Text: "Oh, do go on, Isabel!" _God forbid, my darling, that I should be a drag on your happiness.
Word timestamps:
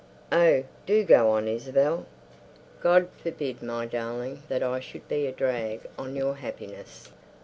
"Oh, 0.31 0.63
do 0.87 1.03
go 1.03 1.29
on, 1.29 1.47
Isabel!" 1.47 2.07
_God 2.81 3.09
forbid, 3.21 3.61
my 3.61 3.85
darling, 3.85 4.41
that 4.49 4.63
I 4.63 4.79
should 4.79 5.07
be 5.07 5.27
a 5.27 5.31
drag 5.31 5.81
on 5.95 6.15
your 6.15 6.33
happiness. 6.37 7.11